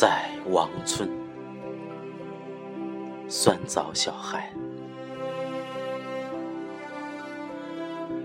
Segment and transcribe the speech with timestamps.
[0.00, 1.10] 在王村，
[3.28, 4.50] 酸枣小孩，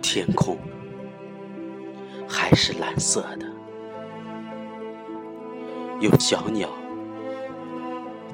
[0.01, 0.57] 天空
[2.29, 3.45] 还是蓝色的，
[5.99, 6.69] 有小鸟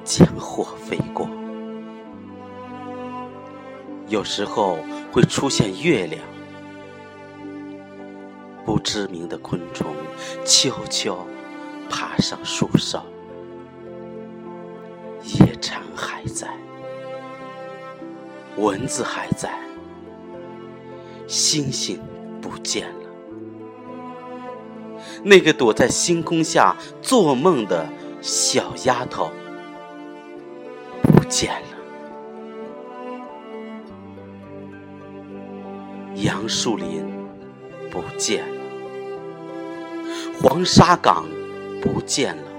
[0.04, 1.28] 间或飞过，
[4.06, 4.78] 有时候
[5.10, 6.22] 会出现月亮。
[8.64, 9.92] 不知名的昆虫
[10.44, 11.26] 悄悄
[11.90, 13.04] 爬上树梢，
[15.24, 16.48] 夜蝉还在，
[18.56, 19.50] 蚊子还在，
[21.26, 22.00] 星星
[22.40, 22.94] 不见了。
[25.24, 27.86] 那个躲在星空下做梦的
[28.20, 29.30] 小丫头
[31.02, 31.68] 不见了。
[36.16, 37.04] 杨树林
[37.90, 38.62] 不见了。
[40.40, 41.24] 黄沙岗
[41.80, 42.51] 不见了，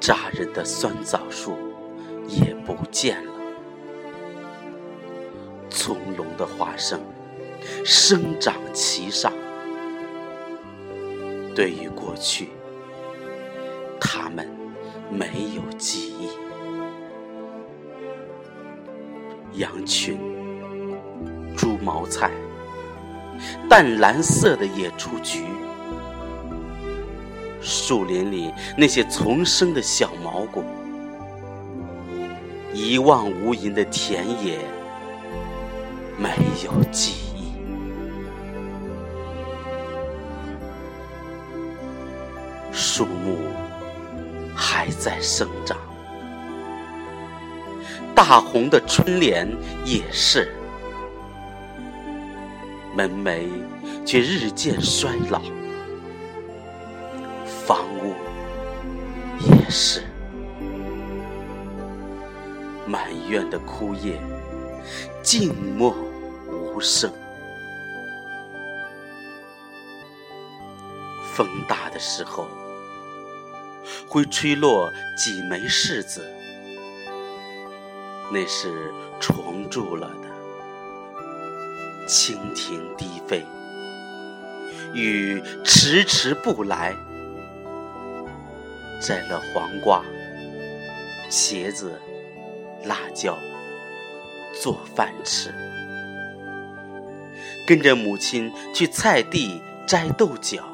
[0.00, 1.56] 扎人的酸枣树
[2.26, 3.32] 也不见了，
[5.68, 7.00] 葱茏的花生
[7.84, 9.32] 生长其上。
[11.54, 12.50] 对于过去，
[14.00, 14.48] 他们
[15.10, 15.26] 没
[15.56, 16.28] 有记忆。
[19.58, 20.16] 羊群、
[21.56, 22.30] 猪毛菜、
[23.68, 25.42] 淡蓝色的野雏菊。
[27.60, 30.64] 树林里那些丛生的小毛果，
[32.72, 34.58] 一望无垠的田野，
[36.16, 36.30] 没
[36.64, 37.52] 有记忆。
[42.72, 43.38] 树木
[44.54, 45.76] 还在生长，
[48.14, 49.48] 大红的春联
[49.84, 50.54] 也是，
[52.94, 53.42] 门楣
[54.04, 55.42] 却日渐衰老。
[57.68, 58.14] 房屋
[59.40, 60.02] 也是，
[62.86, 64.18] 满院的枯叶
[65.22, 65.94] 静默
[66.50, 67.12] 无声。
[71.34, 72.48] 风大的时候，
[74.08, 76.26] 会吹落几枚柿子，
[78.32, 78.90] 那是
[79.20, 82.08] 虫蛀了的。
[82.08, 83.44] 蜻蜓低飞，
[84.94, 86.96] 雨迟迟不来。
[89.00, 90.04] 摘了黄瓜、
[91.30, 92.00] 茄子、
[92.84, 93.38] 辣椒，
[94.60, 95.52] 做饭吃。
[97.66, 100.64] 跟着母亲去菜地摘豆角，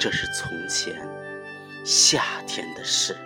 [0.00, 0.94] 这是从前
[1.84, 3.16] 夏天的事。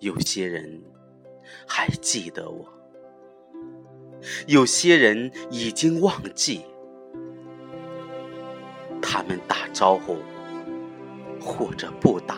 [0.00, 0.80] 有些人
[1.66, 2.66] 还记得我，
[4.46, 6.64] 有些人已经忘记。
[9.10, 10.18] 他们打招呼，
[11.40, 12.36] 或者不打。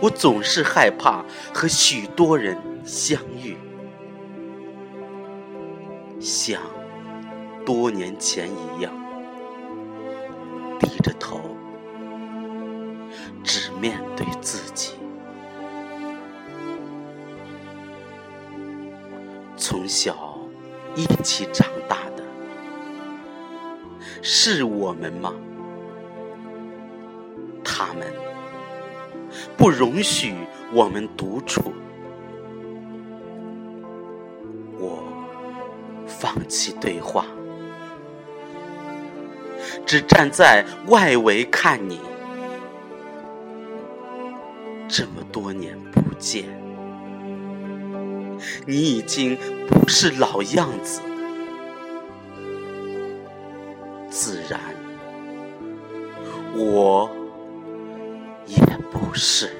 [0.00, 1.22] 我总是害怕
[1.52, 3.58] 和许多人相遇，
[6.18, 6.62] 像
[7.66, 8.90] 多年前一样，
[10.78, 11.38] 低着头，
[13.44, 14.94] 只面对自己。
[19.58, 20.38] 从小
[20.94, 22.09] 一起长大。
[24.22, 25.34] 是我们吗？
[27.62, 28.06] 他们
[29.56, 30.34] 不容许
[30.72, 31.72] 我们独处，
[34.78, 35.02] 我
[36.06, 37.24] 放弃对话，
[39.86, 42.00] 只站在外围看你。
[44.88, 46.44] 这么多年不见，
[48.66, 49.38] 你已经
[49.68, 51.00] 不是老样子。
[54.10, 54.60] 自然，
[56.56, 57.08] 我
[58.44, 58.58] 也
[58.90, 59.59] 不是。